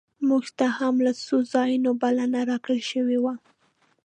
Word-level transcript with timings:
مونږ 0.27 0.45
ته 0.57 0.65
هم 0.77 0.95
له 1.05 1.11
څو 1.25 1.35
ځایونو 1.53 1.89
بلنه 2.01 2.39
راکړل 2.49 2.81
شوې 2.91 3.17
وه. 3.23 3.33